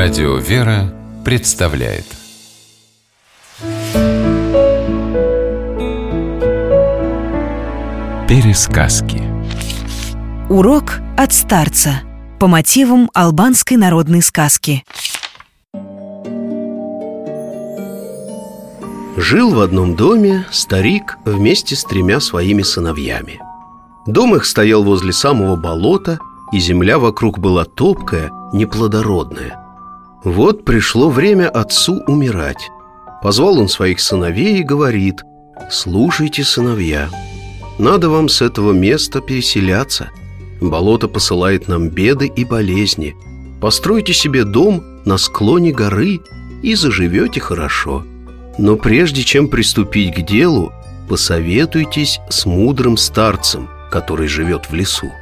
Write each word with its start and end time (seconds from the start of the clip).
Радио 0.00 0.36
«Вера» 0.36 0.94
представляет. 1.24 2.04
Пересказки. 8.28 9.20
Урок 10.48 11.00
от 11.16 11.32
старца. 11.32 12.02
По 12.38 12.46
мотивам 12.46 13.10
албанской 13.12 13.76
народной 13.76 14.22
сказки. 14.22 14.84
Жил 19.16 19.52
в 19.52 19.58
одном 19.58 19.96
доме 19.96 20.46
старик 20.52 21.18
вместе 21.24 21.74
с 21.74 21.82
тремя 21.82 22.20
своими 22.20 22.62
сыновьями. 22.62 23.40
Дом 24.06 24.36
их 24.36 24.44
стоял 24.44 24.84
возле 24.84 25.12
самого 25.12 25.56
болота, 25.56 26.20
и 26.52 26.60
земля 26.60 27.00
вокруг 27.00 27.40
была 27.40 27.64
топкая, 27.64 28.30
неплодородная– 28.52 29.64
вот 30.24 30.64
пришло 30.64 31.10
время 31.10 31.48
отцу 31.48 32.02
умирать. 32.06 32.70
Позвал 33.22 33.58
он 33.58 33.68
своих 33.68 34.00
сыновей 34.00 34.58
и 34.58 34.64
говорит 34.64 35.22
Слушайте, 35.70 36.44
сыновья, 36.44 37.10
надо 37.78 38.08
вам 38.08 38.28
с 38.28 38.42
этого 38.42 38.72
места 38.72 39.20
переселяться. 39.20 40.10
Болото 40.60 41.08
посылает 41.08 41.68
нам 41.68 41.88
беды 41.88 42.26
и 42.26 42.44
болезни. 42.44 43.14
Постройте 43.60 44.12
себе 44.12 44.44
дом 44.44 44.82
на 45.04 45.18
склоне 45.18 45.72
горы 45.72 46.20
и 46.62 46.74
заживете 46.74 47.40
хорошо. 47.40 48.04
Но 48.56 48.76
прежде 48.76 49.22
чем 49.22 49.48
приступить 49.48 50.14
к 50.14 50.20
делу, 50.22 50.72
посоветуйтесь 51.08 52.20
с 52.28 52.46
мудрым 52.46 52.96
старцем, 52.96 53.68
который 53.90 54.26
живет 54.26 54.66
в 54.70 54.74
лесу 54.74 55.12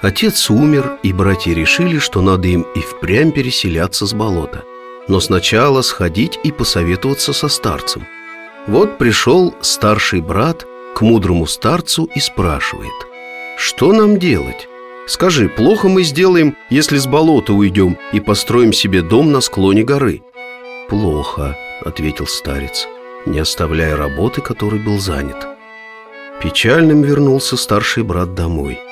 Отец 0.00 0.48
умер, 0.48 0.98
и 1.02 1.12
братья 1.12 1.52
решили, 1.52 1.98
что 1.98 2.20
надо 2.20 2.46
им 2.46 2.62
и 2.76 2.80
впрямь 2.80 3.32
переселяться 3.32 4.06
с 4.06 4.12
болота. 4.12 4.62
Но 5.08 5.18
сначала 5.18 5.82
сходить 5.82 6.38
и 6.44 6.52
посоветоваться 6.52 7.32
со 7.32 7.48
старцем. 7.48 8.06
Вот 8.68 8.98
пришел 8.98 9.54
старший 9.60 10.20
брат 10.20 10.66
к 10.94 11.00
мудрому 11.00 11.46
старцу 11.46 12.08
и 12.14 12.20
спрашивает, 12.20 12.92
«Что 13.56 13.92
нам 13.92 14.20
делать? 14.20 14.68
Скажи, 15.08 15.48
плохо 15.48 15.88
мы 15.88 16.04
сделаем, 16.04 16.54
если 16.70 16.98
с 16.98 17.06
болота 17.06 17.52
уйдем 17.52 17.96
и 18.12 18.20
построим 18.20 18.72
себе 18.72 19.02
дом 19.02 19.32
на 19.32 19.40
склоне 19.40 19.82
горы?» 19.82 20.22
«Плохо»,— 20.88 21.56
ответил 21.84 22.28
старец, 22.28 22.86
не 23.26 23.40
оставляя 23.40 23.96
работы, 23.96 24.42
которой 24.42 24.78
был 24.78 25.00
занят. 25.00 25.44
Печальным 26.40 27.02
вернулся 27.02 27.56
старший 27.56 28.04
брат 28.04 28.34
домой– 28.34 28.78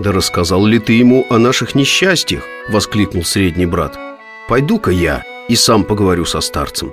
«Да 0.00 0.10
рассказал 0.10 0.66
ли 0.66 0.78
ты 0.78 0.94
ему 0.94 1.24
о 1.30 1.38
наших 1.38 1.74
несчастьях?»— 1.74 2.42
воскликнул 2.68 3.24
средний 3.24 3.66
брат. 3.66 3.96
«Пойду-ка 4.48 4.90
я 4.90 5.22
и 5.48 5.54
сам 5.54 5.84
поговорю 5.84 6.24
со 6.24 6.40
старцем». 6.40 6.92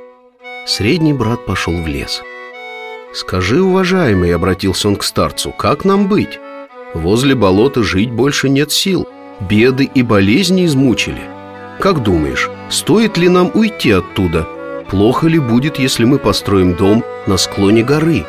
Средний 0.68 1.14
брат 1.14 1.46
пошел 1.46 1.74
в 1.74 1.88
лес. 1.88 2.22
«Скажи, 3.14 3.62
уважаемый»,— 3.62 4.34
обратился 4.36 4.88
он 4.88 4.96
к 4.96 5.04
старцу,— 5.04 5.52
«как 5.58 5.84
нам 5.84 6.08
быть? 6.08 6.40
Возле 6.94 7.34
болота 7.34 7.82
жить 7.82 8.12
больше 8.12 8.50
нет 8.50 8.72
сил, 8.72 9.08
беды 9.40 9.86
и 9.86 10.04
болезни 10.04 10.66
измучили. 10.66 11.22
Как 11.80 12.04
думаешь, 12.04 12.50
стоит 12.70 13.18
ли 13.18 13.30
нам 13.30 13.50
уйти 13.54 13.92
оттуда? 13.92 14.48
Плохо 14.92 15.28
ли 15.28 15.40
будет, 15.40 15.80
если 15.80 16.06
мы 16.06 16.20
построим 16.20 16.76
дом 16.76 17.04
на 17.26 17.38
склоне 17.38 17.84
горы?» 17.84 18.26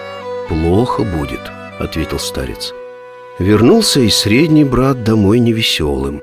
«Плохо 0.48 1.02
будет»,— 1.02 1.40
ответил 1.78 2.18
старец. 2.18 2.72
Вернулся 3.42 3.98
и 3.98 4.08
средний 4.08 4.62
брат 4.62 5.02
домой 5.02 5.40
невеселым 5.40 6.22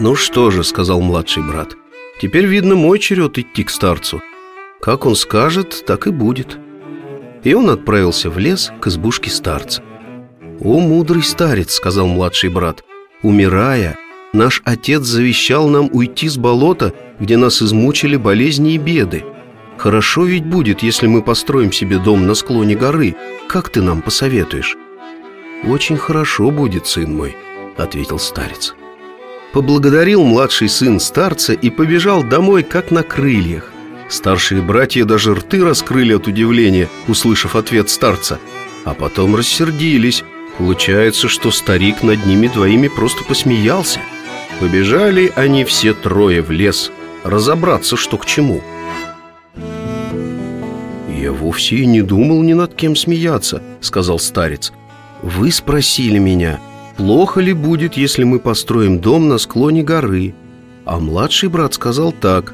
«Ну 0.00 0.14
что 0.14 0.50
же»,— 0.50 0.64
сказал 0.64 1.02
младший 1.02 1.42
брат,— 1.42 1.76
«теперь, 2.22 2.46
видно, 2.46 2.74
мой 2.74 2.98
черед 2.98 3.36
идти 3.36 3.62
к 3.62 3.68
старцу. 3.68 4.22
Как 4.80 5.04
он 5.04 5.14
скажет, 5.14 5.84
так 5.86 6.06
и 6.06 6.10
будет». 6.10 6.56
И 7.44 7.52
он 7.52 7.68
отправился 7.68 8.30
в 8.30 8.38
лес 8.38 8.72
к 8.80 8.86
избушке 8.86 9.28
старца. 9.28 9.82
«О, 10.58 10.80
мудрый 10.80 11.22
старец»,— 11.22 11.72
сказал 11.74 12.06
младший 12.06 12.48
брат,— 12.48 12.82
«умирая, 13.22 13.98
наш 14.32 14.62
отец 14.64 15.02
завещал 15.02 15.68
нам 15.68 15.90
уйти 15.92 16.30
с 16.30 16.38
болота, 16.38 16.94
где 17.20 17.36
нас 17.36 17.60
измучили 17.60 18.16
болезни 18.16 18.72
и 18.72 18.78
беды. 18.78 19.22
Хорошо 19.76 20.24
ведь 20.24 20.46
будет, 20.46 20.82
если 20.82 21.08
мы 21.08 21.20
построим 21.20 21.72
себе 21.72 21.98
дом 21.98 22.26
на 22.26 22.32
склоне 22.32 22.74
горы. 22.74 23.16
Как 23.48 23.68
ты 23.68 23.82
нам 23.82 24.00
посоветуешь?» 24.00 24.78
«Очень 25.64 25.96
хорошо 25.96 26.50
будет, 26.50 26.86
сын 26.86 27.14
мой»,— 27.14 27.36
ответил 27.76 28.18
старец. 28.18 28.74
Поблагодарил 29.52 30.24
младший 30.24 30.68
сын 30.68 30.98
старца 30.98 31.52
и 31.52 31.70
побежал 31.70 32.24
домой, 32.24 32.62
как 32.62 32.90
на 32.90 33.02
крыльях. 33.02 33.70
Старшие 34.08 34.60
братья 34.60 35.04
даже 35.04 35.34
рты 35.34 35.62
раскрыли 35.64 36.14
от 36.14 36.26
удивления, 36.26 36.88
услышав 37.06 37.54
ответ 37.54 37.90
старца, 37.90 38.38
а 38.84 38.94
потом 38.94 39.36
рассердились. 39.36 40.24
Получается, 40.58 41.28
что 41.28 41.50
старик 41.50 42.02
над 42.02 42.26
ними 42.26 42.48
двоими 42.48 42.88
просто 42.88 43.24
посмеялся. 43.24 44.00
Побежали 44.60 45.32
они 45.34 45.64
все 45.64 45.94
трое 45.94 46.42
в 46.42 46.50
лес, 46.50 46.90
разобраться, 47.24 47.96
что 47.96 48.18
к 48.18 48.26
чему. 48.26 48.62
«Я 51.08 51.32
вовсе 51.32 51.76
и 51.76 51.86
не 51.86 52.02
думал 52.02 52.42
ни 52.42 52.52
над 52.52 52.74
кем 52.74 52.96
смеяться»,— 52.96 53.62
сказал 53.80 54.18
старец. 54.18 54.72
Вы 55.22 55.52
спросили 55.52 56.18
меня, 56.18 56.60
плохо 56.96 57.40
ли 57.40 57.52
будет, 57.52 57.96
если 57.96 58.24
мы 58.24 58.40
построим 58.40 58.98
дом 59.00 59.28
на 59.28 59.38
склоне 59.38 59.84
горы? 59.84 60.34
А 60.84 60.98
младший 60.98 61.48
брат 61.48 61.74
сказал 61.74 62.10
так, 62.10 62.52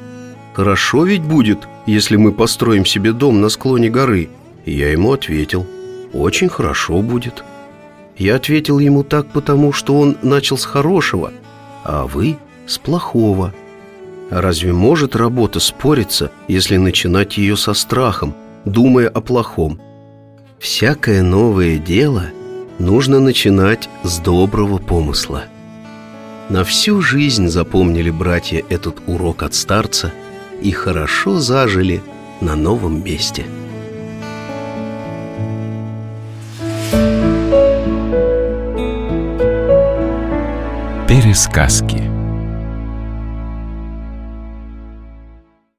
хорошо 0.53 1.03
ведь 1.03 1.23
будет, 1.23 1.67
если 1.87 2.15
мы 2.15 2.31
построим 2.31 2.85
себе 2.85 3.11
дом 3.11 3.41
на 3.41 3.49
склоне 3.49 3.89
горы. 3.89 4.29
И 4.65 4.73
я 4.73 4.91
ему 4.91 5.13
ответил, 5.13 5.65
очень 6.13 6.47
хорошо 6.47 7.01
будет. 7.01 7.43
Я 8.17 8.35
ответил 8.35 8.77
ему 8.77 9.03
так 9.03 9.31
потому, 9.31 9.73
что 9.73 9.99
он 9.99 10.17
начал 10.21 10.57
с 10.57 10.65
хорошего, 10.65 11.31
а 11.83 12.05
вы 12.05 12.37
с 12.67 12.77
плохого. 12.77 13.51
Разве 14.29 14.73
может 14.73 15.15
работа 15.15 15.59
спориться, 15.59 16.31
если 16.47 16.77
начинать 16.77 17.37
ее 17.37 17.57
со 17.57 17.73
страхом, 17.73 18.35
думая 18.63 19.07
о 19.07 19.21
плохом? 19.21 19.81
Всякое 20.59 21.23
новое 21.23 21.79
дело– 21.79 22.27
нужно 22.79 23.19
начинать 23.19 23.89
с 24.03 24.19
доброго 24.19 24.77
помысла. 24.77 25.43
На 26.49 26.63
всю 26.63 27.01
жизнь 27.01 27.47
запомнили 27.47 28.09
братья 28.09 28.63
этот 28.69 28.97
урок 29.05 29.43
от 29.43 29.53
старца 29.53 30.11
и 30.61 30.71
хорошо 30.71 31.39
зажили 31.39 32.01
на 32.41 32.55
новом 32.55 33.03
месте. 33.03 33.45
Пересказки 41.07 42.18